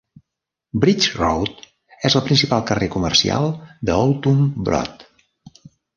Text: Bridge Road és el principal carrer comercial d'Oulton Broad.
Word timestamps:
Bridge 0.85 1.11
Road 1.17 1.59
és 2.09 2.17
el 2.19 2.25
principal 2.29 2.63
carrer 2.71 2.89
comercial 2.97 3.53
d'Oulton 3.91 4.41
Broad. 4.71 5.05